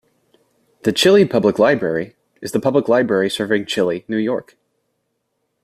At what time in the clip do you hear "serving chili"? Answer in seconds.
3.29-4.03